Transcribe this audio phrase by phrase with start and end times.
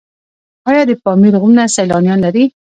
[0.69, 2.45] آیا د پامیر غرونه سیلانیان لري؟